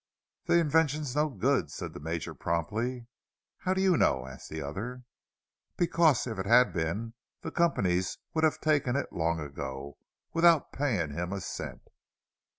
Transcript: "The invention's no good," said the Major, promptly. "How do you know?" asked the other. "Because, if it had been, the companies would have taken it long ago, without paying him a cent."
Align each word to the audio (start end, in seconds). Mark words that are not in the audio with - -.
"The 0.45 0.57
invention's 0.59 1.15
no 1.15 1.29
good," 1.29 1.69
said 1.69 1.93
the 1.93 1.99
Major, 1.99 2.33
promptly. 2.33 3.05
"How 3.59 3.75
do 3.75 3.81
you 3.81 3.95
know?" 3.95 4.25
asked 4.27 4.49
the 4.49 4.59
other. 4.59 5.03
"Because, 5.77 6.25
if 6.25 6.39
it 6.39 6.47
had 6.47 6.73
been, 6.73 7.13
the 7.41 7.51
companies 7.51 8.17
would 8.33 8.43
have 8.43 8.59
taken 8.59 8.95
it 8.95 9.13
long 9.13 9.39
ago, 9.39 9.99
without 10.33 10.73
paying 10.73 11.11
him 11.11 11.31
a 11.31 11.39
cent." 11.39 11.83